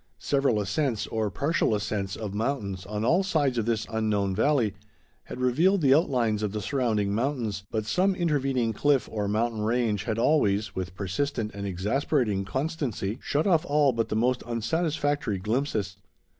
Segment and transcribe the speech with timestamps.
[0.17, 4.73] Several ascents, or partial ascents, of mountains on all sides of this unknown valley,
[5.25, 10.05] had revealed the outlines of the surrounding mountains, but some intervening cliff or mountain range
[10.05, 15.97] had always, with persistent and exasperating constancy, shut off all but the most unsatisfactory glimpses.